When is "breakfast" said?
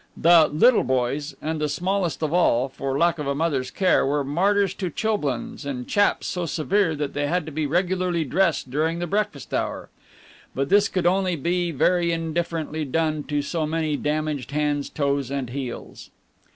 9.05-9.53